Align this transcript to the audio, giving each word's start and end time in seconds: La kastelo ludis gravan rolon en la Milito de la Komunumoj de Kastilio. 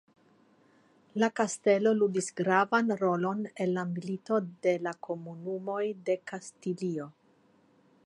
La 1.23 1.29
kastelo 1.39 1.91
ludis 1.99 2.31
gravan 2.41 2.91
rolon 3.03 3.45
en 3.67 3.71
la 3.77 3.85
Milito 3.93 4.43
de 4.67 4.77
la 4.89 4.97
Komunumoj 5.11 5.81
de 6.11 6.21
Kastilio. 6.33 7.13